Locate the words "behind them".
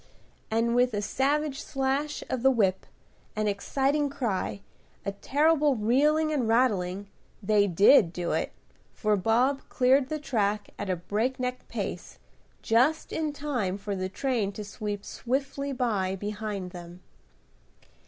16.15-17.03